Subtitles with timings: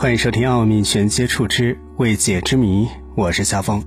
[0.00, 3.84] 欢迎收听《奥秘全接触之未解之谜》，我是夏风。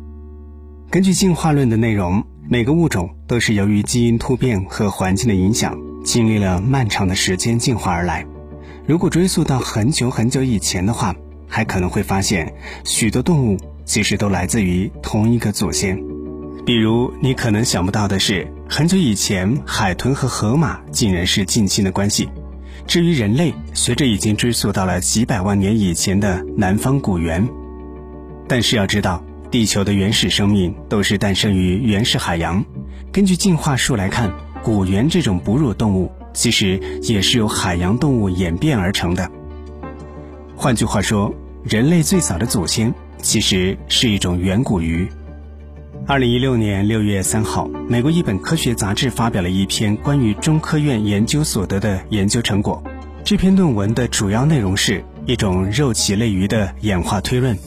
[0.92, 5.76] 根据进化论的内容，每个物种都是由于基因突变和环境的影响，
[6.06, 8.24] 经历了漫长的时间进化而来。
[8.86, 11.16] 如果追溯到很久很久以前的话，
[11.48, 12.54] 还可能会发现
[12.84, 16.00] 许多动物其实都来自于同一个祖先。
[16.64, 22.30] 比如，你可能想不到的是，很久以前海豚和河马竟然是近亲的关系。
[22.86, 27.48] 至于人类，随着已经追溯到了几百万年以前的南方古猿。
[28.48, 32.64] 但是要知道，地球的原始生命都是诞生于原始海洋。
[33.12, 39.30] 根据进化树来看，古猿这种哺乳动物其实也是由海洋动物演变而成的。
[40.56, 45.08] 换句话说，人类最早的祖先其实是一种远古鱼。
[46.06, 52.84] 二零一六年六月三号，美国一本科学杂志发表了一篇关于中科院研究所得的研究成果。
[53.24, 57.58] 这篇论文的主要内容是一种肉鳍类鱼的演化推论，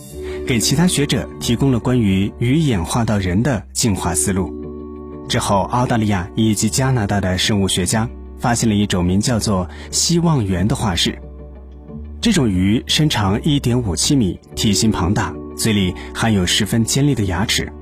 [0.46, 4.52] 给其他学者提供了关于鱼演化到人的进化思路。
[5.26, 8.06] 之后，澳大利亚以及加拿大的生物学家
[8.38, 11.18] 发现了一种名叫做希望猿的化石。
[12.20, 17.72] 这种鱼身长一点五七米，体型庞大，嘴里含有十分尖利的牙齿。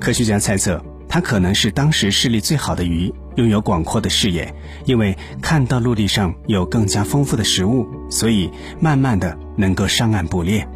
[0.00, 4.52] 科学家猜测，它可能是当时视力最好的鱼，拥有广阔的视野，
[4.86, 10.66] 因为看到陆地上有更加丰富的食物，所以慢慢的能够上岸捕猎。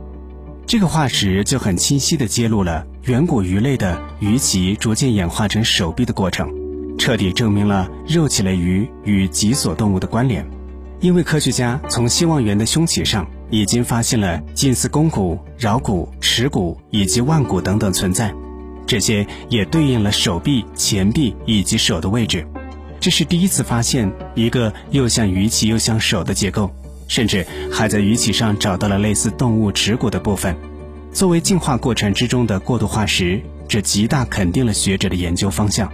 [0.67, 6.51] 这个化石就很清晰地揭露了远古鱼类的鱼鳍逐渐演化成手臂的过程，
[6.99, 10.47] 彻底证明了肉鳍类鱼与脊索动物的关联。
[11.01, 18.35] 因为科学家从希望猿的胸鳍上已经发现了近似肱骨、桡骨、尺骨以及腕骨等等存在。
[18.87, 22.47] 这些也对应了手臂、前臂以及手的位置，
[23.01, 26.71] 这是第一次发现一个又像鱼鳍又像手的结构，
[27.09, 30.55] 甚至还在鱼鳍上找到了类似动物指骨的部分。
[31.13, 35.91] 作为进化过程之中的过渡化石，这极大肯定了学者的研究方向。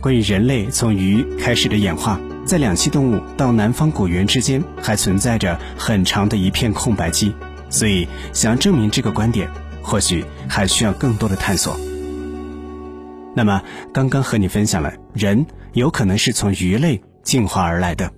[0.00, 7.34] 关于人类从鱼开始的演化，在两栖动物到南方古猿之间还存在着很长的一片空白期，
[7.70, 9.48] 所以想要证明这个观点。
[9.84, 11.76] 或许还需要更多的探索。
[13.36, 13.62] 那么，
[13.92, 18.10] 刚刚和你分享了人有可能是从鱼类进化而来的，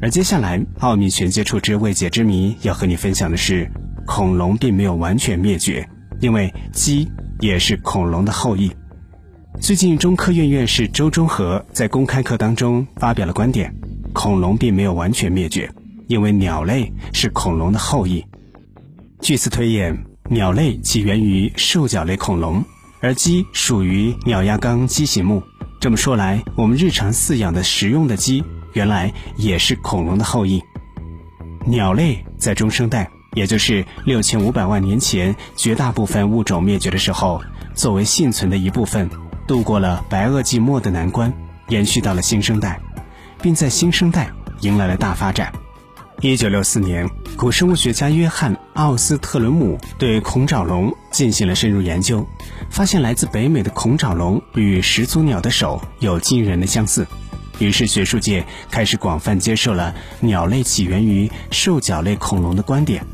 [0.00, 3.70] 而接下来奥秘全接触之未解之谜要和你分享的是，
[4.06, 5.88] 恐龙并没有完全灭绝，
[6.20, 7.08] 因为鸡
[7.40, 8.72] 也是恐龙的后裔。
[9.60, 13.72] 最近，中科院院士周忠和在公开课当中发表了观点：
[14.14, 15.70] 恐龙并没有完全灭绝，
[16.08, 18.24] 因为鸟类是恐龙的后裔。
[19.20, 20.11] 据此推演。
[20.32, 22.64] 鸟类起源于兽脚类恐龙，
[23.00, 25.42] 而鸡属于鸟亚纲鸡形目。
[25.78, 28.42] 这么说来，我们日常饲养的食用的鸡，
[28.72, 30.62] 原来也是恐龙的后裔。
[31.66, 37.42] 鸟类在中生代，也就是六千五百万年前，绝大部分物种灭绝的时候，
[37.74, 39.10] 作为幸存的一部分，
[39.46, 41.30] 度过了白垩纪末的难关，
[41.68, 42.80] 延续到了新生代，
[43.42, 44.32] 并在新生代
[44.62, 45.52] 迎来了大发展。
[46.24, 52.24] 一九六四年，古生物学家约翰·奥斯特伦姆对恐爪龙进行了深入研究，
[52.70, 57.04] 发现来自北美的恐爪龙与始祖鸟的手有惊人的相似。
[57.58, 63.04] 于是，学术界开始广泛接受了鸟类起源于兽脚类恐龙的观点。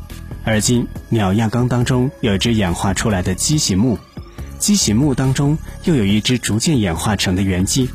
[0.43, 3.97] 而今，鸟亚纲当中有一只演化出来的畸形目，
[4.59, 7.89] 畸形目当中又有一只逐渐演化成的原鸡。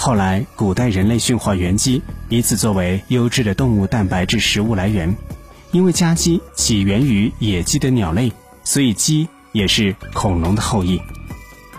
[0.00, 5.12] 后来，古代人类驯化原鸡，以此作为优质的动物蛋白质食物来源。
[5.72, 8.32] 因为家鸡起源于野鸡的鸟类，
[8.62, 11.02] 所以鸡也是恐龙的后裔。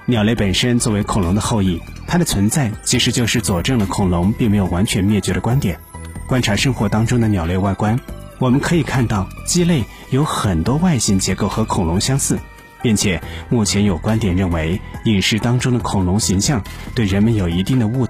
[0.05, 5.79] 鸟类本身作为恐龙的后裔，它的存在其实就是佐证了恐龙并没有完全灭绝的观点。
[6.27, 7.97] 观察生活当中的鸟类外观，
[8.37, 12.37] 我们可以看到鸡类有很多外形结构和恐龙相似。
[12.81, 16.63] 并且，目前有观点认为，饮食当中的恐龙形象
[16.95, 18.07] 对人们有一定的误。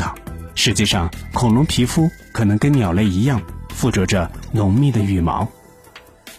[0.61, 5.47] 实际上，恐龙皮肤可能跟鸟类一样，附着着浓密的羽毛。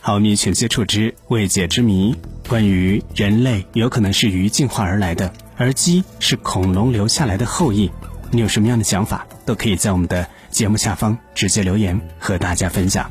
[0.03, 2.15] 奥秘全接触之未解之谜：
[2.47, 7.91] 关于人类有可能是鱼进化而来的，而鸡是恐龙留下来的后裔。
[8.31, 13.11] 你有什么样的想法，都可以在我们的节目下方直接留言和大家分享。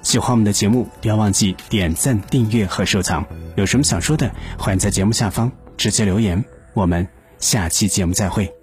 [0.00, 3.22] 喜欢我们的节目，不要忘记点赞、订阅和收藏。
[3.56, 6.42] 有什么想说的，欢迎在节目下方直接留言。
[6.72, 7.06] 我们
[7.38, 8.57] 下期节目再会。